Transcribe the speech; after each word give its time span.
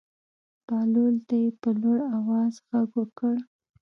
بهلول 0.65 1.15
ته 1.27 1.35
یې 1.43 1.49
په 1.61 1.69
لوړ 1.81 1.97
آواز 2.17 2.53
غږ 2.69 2.89
وکړ. 2.99 3.35